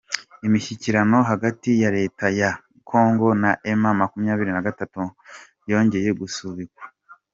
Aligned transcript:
Imishyikirano 0.47 1.17
hagati 1.31 1.69
ya 1.83 1.89
Leta 1.97 2.25
ya 2.39 2.51
kongo 2.89 3.27
na 3.41 3.51
emu 3.71 3.89
makumyabiri 3.99 4.51
nakabiri 4.53 5.05
yongeye 5.71 6.09
gusubikwa 6.21 6.83